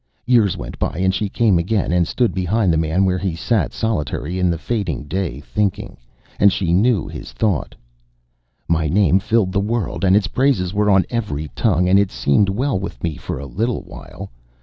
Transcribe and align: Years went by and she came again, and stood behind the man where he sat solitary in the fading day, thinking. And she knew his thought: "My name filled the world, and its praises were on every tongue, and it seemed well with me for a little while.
Years 0.25 0.57
went 0.57 0.79
by 0.79 0.97
and 0.97 1.13
she 1.13 1.29
came 1.29 1.59
again, 1.59 1.91
and 1.91 2.07
stood 2.07 2.33
behind 2.33 2.73
the 2.73 2.77
man 2.77 3.05
where 3.05 3.19
he 3.19 3.35
sat 3.35 3.71
solitary 3.71 4.39
in 4.39 4.49
the 4.49 4.57
fading 4.57 5.03
day, 5.03 5.39
thinking. 5.41 5.95
And 6.39 6.51
she 6.51 6.73
knew 6.73 7.07
his 7.07 7.33
thought: 7.33 7.75
"My 8.67 8.89
name 8.89 9.19
filled 9.19 9.51
the 9.51 9.59
world, 9.59 10.03
and 10.03 10.15
its 10.15 10.25
praises 10.25 10.73
were 10.73 10.89
on 10.89 11.05
every 11.11 11.49
tongue, 11.49 11.87
and 11.87 11.99
it 11.99 12.09
seemed 12.09 12.49
well 12.49 12.79
with 12.79 13.03
me 13.03 13.15
for 13.15 13.37
a 13.37 13.45
little 13.45 13.83
while. 13.83 14.31